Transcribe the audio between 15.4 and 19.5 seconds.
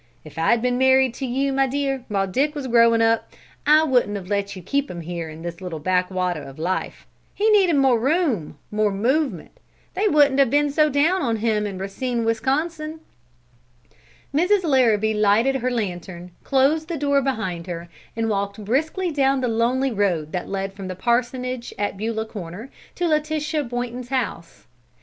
her lantern, closed the door behind her, and walked briskly down the